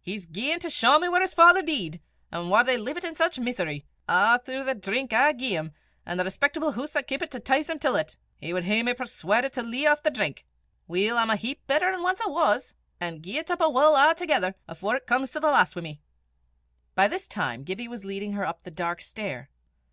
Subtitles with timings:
[0.00, 2.00] "He's gaein' to shaw me whaur his father dee'd,
[2.30, 5.72] an' whaur they leevit in sic meesery a' throu' the drink I gae 'im,
[6.06, 8.16] an' the respectable hoose I keepit to 'tice him till 't!
[8.36, 10.44] He wad hae me persuaudit to lea' aff the drink!
[10.86, 13.96] Weel, I'm a heap better nor ance I was, an' gie 't up I wull
[13.96, 16.00] a'thegither afore it comes to the last wi' me."
[16.94, 19.50] By this time Gibbie was leading her up the dark stair.